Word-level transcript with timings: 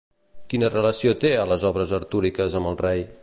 Quina 0.53 0.69
relació 0.75 1.13
té 1.25 1.33
a 1.41 1.45
les 1.53 1.67
obres 1.71 1.95
artúriques 2.01 2.59
amb 2.61 2.73
el 2.73 2.81
rei? 2.85 3.07